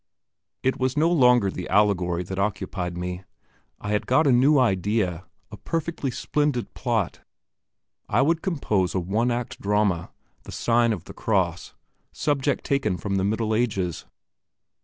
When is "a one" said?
8.95-9.29